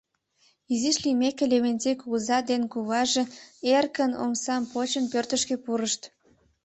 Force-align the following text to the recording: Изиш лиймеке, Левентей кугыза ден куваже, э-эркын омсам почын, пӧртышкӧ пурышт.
Изиш 0.73 0.97
лиймеке, 1.03 1.43
Левентей 1.51 1.95
кугыза 2.01 2.37
ден 2.49 2.61
куваже, 2.71 3.23
э-эркын 3.69 4.11
омсам 4.23 4.63
почын, 4.71 5.05
пӧртышкӧ 5.11 5.55
пурышт. 5.63 6.01